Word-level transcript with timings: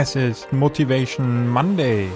Es 0.00 0.14
ist 0.14 0.52
Motivation 0.52 1.48
Monday. 1.48 2.08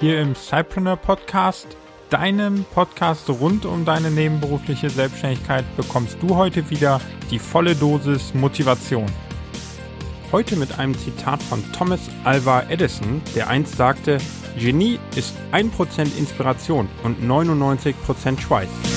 Hier 0.00 0.22
im 0.22 0.34
Cypreneur 0.34 0.96
Podcast, 0.96 1.66
deinem 2.08 2.64
Podcast 2.72 3.28
rund 3.28 3.66
um 3.66 3.84
deine 3.84 4.10
nebenberufliche 4.10 4.88
Selbstständigkeit, 4.88 5.66
bekommst 5.76 6.16
du 6.22 6.34
heute 6.34 6.70
wieder 6.70 6.98
die 7.30 7.38
volle 7.38 7.74
Dosis 7.74 8.32
Motivation. 8.32 9.04
Heute 10.32 10.56
mit 10.56 10.78
einem 10.78 10.96
Zitat 10.96 11.42
von 11.42 11.62
Thomas 11.72 12.00
Alva 12.24 12.62
Edison, 12.70 13.20
der 13.36 13.48
einst 13.48 13.76
sagte, 13.76 14.16
Genie 14.56 14.98
ist 15.14 15.34
1% 15.52 16.16
Inspiration 16.16 16.88
und 17.04 17.22
99% 17.22 18.40
Schweiß. 18.40 18.91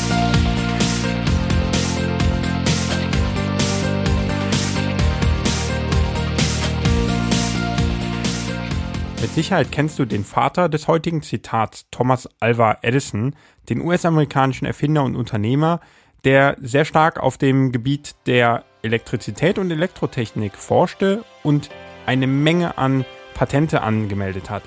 Mit 9.25 9.33
Sicherheit 9.33 9.71
kennst 9.71 9.97
du 9.97 10.05
den 10.05 10.23
Vater 10.23 10.69
des 10.69 10.87
heutigen 10.87 11.23
Zitats, 11.23 11.87
Thomas 11.89 12.29
Alva 12.39 12.77
Edison, 12.83 13.35
den 13.69 13.81
US-amerikanischen 13.81 14.67
Erfinder 14.67 15.01
und 15.03 15.15
Unternehmer, 15.15 15.79
der 16.25 16.57
sehr 16.61 16.85
stark 16.85 17.19
auf 17.19 17.39
dem 17.39 17.71
Gebiet 17.71 18.13
der 18.27 18.65
Elektrizität 18.83 19.57
und 19.57 19.71
Elektrotechnik 19.71 20.55
forschte 20.55 21.23
und 21.41 21.71
eine 22.05 22.27
Menge 22.27 22.77
an 22.77 23.03
Patente 23.33 23.81
angemeldet 23.81 24.51
hat. 24.51 24.61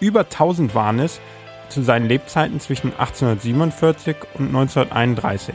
Über 0.00 0.22
1000 0.22 0.74
waren 0.74 0.98
es 0.98 1.20
zu 1.68 1.80
seinen 1.80 2.08
Lebzeiten 2.08 2.58
zwischen 2.58 2.90
1847 2.90 4.16
und 4.34 4.48
1931. 4.48 5.54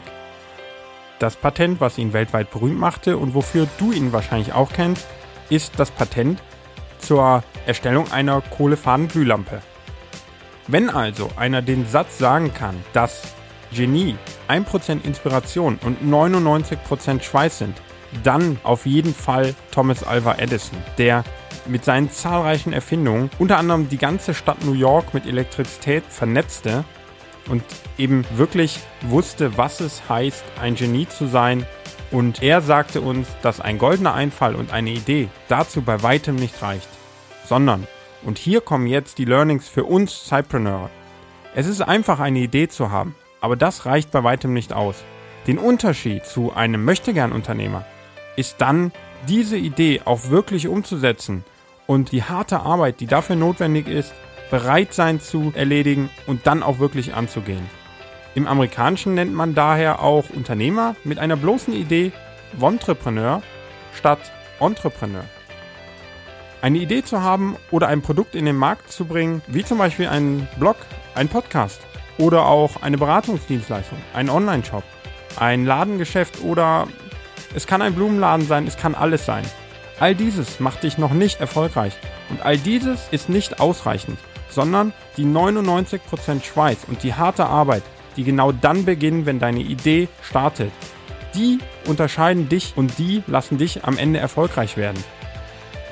Das 1.18 1.36
Patent, 1.36 1.82
was 1.82 1.98
ihn 1.98 2.14
weltweit 2.14 2.50
berühmt 2.50 2.80
machte 2.80 3.18
und 3.18 3.34
wofür 3.34 3.68
du 3.76 3.92
ihn 3.92 4.14
wahrscheinlich 4.14 4.54
auch 4.54 4.72
kennst, 4.72 5.06
ist 5.50 5.78
das 5.78 5.90
Patent 5.90 6.40
zur 7.06 7.44
Erstellung 7.66 8.10
einer 8.10 8.40
Kohlefadenglühlampe. 8.40 9.62
Wenn 10.66 10.90
also 10.90 11.30
einer 11.36 11.62
den 11.62 11.86
Satz 11.86 12.18
sagen 12.18 12.52
kann, 12.52 12.74
dass 12.92 13.34
Genie 13.72 14.16
1% 14.48 15.04
Inspiration 15.04 15.78
und 15.82 16.02
99% 16.02 17.22
Schweiß 17.22 17.58
sind, 17.58 17.80
dann 18.22 18.58
auf 18.62 18.86
jeden 18.86 19.14
Fall 19.14 19.54
Thomas 19.70 20.02
Alva 20.02 20.36
Edison, 20.38 20.78
der 20.98 21.24
mit 21.66 21.84
seinen 21.84 22.10
zahlreichen 22.10 22.72
Erfindungen 22.72 23.30
unter 23.38 23.58
anderem 23.58 23.88
die 23.88 23.98
ganze 23.98 24.34
Stadt 24.34 24.64
New 24.64 24.72
York 24.72 25.14
mit 25.14 25.26
Elektrizität 25.26 26.04
vernetzte 26.08 26.84
und 27.48 27.62
eben 27.98 28.24
wirklich 28.34 28.80
wusste, 29.02 29.56
was 29.56 29.80
es 29.80 30.02
heißt, 30.08 30.44
ein 30.60 30.74
Genie 30.74 31.08
zu 31.08 31.26
sein. 31.26 31.66
Und 32.10 32.42
er 32.42 32.60
sagte 32.60 33.00
uns, 33.00 33.28
dass 33.42 33.60
ein 33.60 33.78
goldener 33.78 34.14
Einfall 34.14 34.54
und 34.54 34.72
eine 34.72 34.90
Idee 34.90 35.28
dazu 35.48 35.82
bei 35.82 36.02
weitem 36.02 36.36
nicht 36.36 36.62
reicht, 36.62 36.88
sondern, 37.44 37.86
und 38.24 38.38
hier 38.38 38.60
kommen 38.60 38.86
jetzt 38.86 39.18
die 39.18 39.24
Learnings 39.24 39.68
für 39.68 39.84
uns 39.84 40.26
Cypreneure. 40.26 40.90
Es 41.54 41.66
ist 41.66 41.80
einfach 41.80 42.20
eine 42.20 42.38
Idee 42.38 42.68
zu 42.68 42.90
haben, 42.90 43.14
aber 43.40 43.56
das 43.56 43.86
reicht 43.86 44.10
bei 44.10 44.22
weitem 44.22 44.52
nicht 44.52 44.72
aus. 44.72 44.96
Den 45.46 45.58
Unterschied 45.58 46.24
zu 46.24 46.52
einem 46.52 46.84
Möchtegern-Unternehmer 46.84 47.84
ist 48.36 48.56
dann, 48.58 48.92
diese 49.26 49.56
Idee 49.56 50.02
auch 50.04 50.28
wirklich 50.28 50.68
umzusetzen 50.68 51.44
und 51.86 52.12
die 52.12 52.22
harte 52.22 52.60
Arbeit, 52.60 53.00
die 53.00 53.06
dafür 53.06 53.36
notwendig 53.36 53.88
ist, 53.88 54.14
bereit 54.50 54.94
sein 54.94 55.20
zu 55.20 55.52
erledigen 55.54 56.10
und 56.26 56.46
dann 56.46 56.62
auch 56.62 56.78
wirklich 56.78 57.14
anzugehen. 57.14 57.66
Im 58.36 58.46
Amerikanischen 58.46 59.14
nennt 59.14 59.32
man 59.32 59.54
daher 59.54 60.02
auch 60.02 60.28
Unternehmer 60.28 60.94
mit 61.04 61.18
einer 61.18 61.36
bloßen 61.36 61.72
Idee 61.72 62.12
Vontrepreneur 62.58 63.40
statt 63.94 64.18
Entrepreneur. 64.60 65.24
Eine 66.60 66.76
Idee 66.76 67.02
zu 67.02 67.22
haben 67.22 67.56
oder 67.70 67.88
ein 67.88 68.02
Produkt 68.02 68.34
in 68.34 68.44
den 68.44 68.56
Markt 68.56 68.92
zu 68.92 69.06
bringen, 69.06 69.40
wie 69.46 69.64
zum 69.64 69.78
Beispiel 69.78 70.08
einen 70.08 70.46
Blog, 70.58 70.76
ein 71.14 71.28
Podcast 71.28 71.80
oder 72.18 72.44
auch 72.44 72.82
eine 72.82 72.98
Beratungsdienstleistung, 72.98 73.96
ein 74.12 74.28
Online-Shop, 74.28 74.84
ein 75.40 75.64
Ladengeschäft 75.64 76.42
oder 76.42 76.88
es 77.54 77.66
kann 77.66 77.80
ein 77.80 77.94
Blumenladen 77.94 78.46
sein, 78.46 78.66
es 78.66 78.76
kann 78.76 78.94
alles 78.94 79.24
sein. 79.24 79.44
All 79.98 80.14
dieses 80.14 80.60
macht 80.60 80.82
dich 80.82 80.98
noch 80.98 81.14
nicht 81.14 81.40
erfolgreich 81.40 81.94
und 82.28 82.42
all 82.42 82.58
dieses 82.58 83.08
ist 83.12 83.30
nicht 83.30 83.60
ausreichend, 83.60 84.18
sondern 84.50 84.92
die 85.16 85.24
99% 85.24 86.44
Schweiß 86.44 86.84
und 86.86 87.02
die 87.02 87.14
harte 87.14 87.46
Arbeit, 87.46 87.82
die 88.16 88.24
genau 88.24 88.52
dann 88.52 88.84
beginnen, 88.84 89.26
wenn 89.26 89.38
deine 89.38 89.60
Idee 89.60 90.08
startet. 90.22 90.72
Die 91.34 91.58
unterscheiden 91.86 92.48
dich 92.48 92.74
und 92.76 92.98
die 92.98 93.22
lassen 93.26 93.58
dich 93.58 93.84
am 93.84 93.98
Ende 93.98 94.18
erfolgreich 94.18 94.76
werden. 94.76 95.02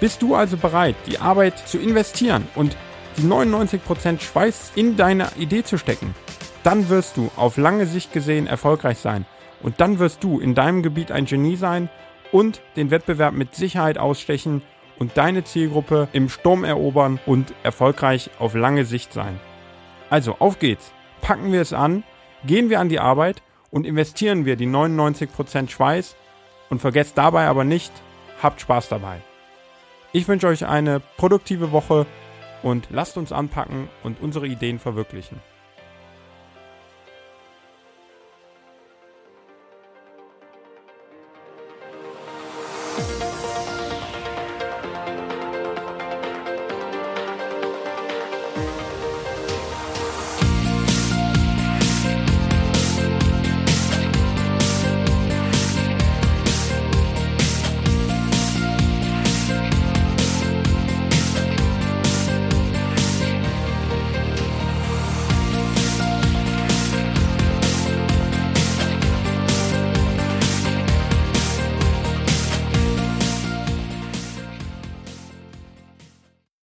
Bist 0.01 0.23
du 0.23 0.35
also 0.35 0.57
bereit, 0.57 0.97
die 1.07 1.19
Arbeit 1.19 1.69
zu 1.69 1.79
investieren 1.79 2.47
und 2.55 2.77
die 3.17 3.23
99% 3.23 4.21
Schweiß 4.21 4.73
in 4.75 4.97
deine 4.97 5.29
Idee 5.39 5.63
zu 5.65 5.79
stecken? 5.79 6.15
Dann 6.63 6.89
wirst 6.89 7.17
du 7.17 7.31
auf 7.37 7.57
lange 7.57 7.87
Sicht 7.87 8.13
gesehen 8.13 8.47
erfolgreich 8.47 8.99
sein 8.99 9.27
und 9.63 9.81
dann 9.81 9.99
wirst 9.99 10.25
du 10.25 10.41
in 10.41 10.55
deinem 10.55 10.83
Gebiet 10.83 11.13
ein 11.13 11.27
Genie 11.27 11.57
sein 11.57 11.89
und 12.33 12.61
den 12.77 12.91
Wettbewerb 12.91 13.35
mit 13.35 13.55
Sicherheit 13.55 13.99
ausstechen 13.99 14.63
und 14.99 15.17
deine 15.17 15.45
Zielgruppe 15.45 16.09
im 16.13 16.29
Sturm 16.29 16.65
erobern 16.65 17.21
und 17.27 17.55
erfolgreich 17.63 18.31
auf 18.39 18.55
lange 18.55 18.85
Sicht 18.85 19.13
sein. 19.13 19.39
Also 20.11 20.37
auf 20.39 20.59
geht's. 20.59 20.93
Packen 21.21 21.53
wir 21.53 21.61
es 21.61 21.73
an, 21.73 22.05
gehen 22.47 22.71
wir 22.71 22.81
an 22.81 22.89
die 22.89 23.01
Arbeit 23.01 23.43
und 23.71 23.87
investieren 23.87 24.45
wir 24.45 24.57
die 24.57 24.67
99% 24.67 25.69
Schweiß 25.69 26.17
und 26.71 26.81
vergesst 26.81 27.17
dabei 27.17 27.47
aber 27.47 27.65
nicht, 27.65 27.93
habt 28.43 28.61
Spaß 28.61 28.89
dabei. 28.89 29.21
Ich 30.13 30.29
wünsche 30.29 30.47
euch 30.47 30.65
eine 30.67 31.01
produktive 31.17 31.73
Woche 31.73 32.07
und 32.63 32.89
lasst 32.91 33.17
uns 33.17 33.33
anpacken 33.33 33.89
und 34.03 34.21
unsere 34.21 34.47
Ideen 34.47 34.79
verwirklichen. 34.79 35.41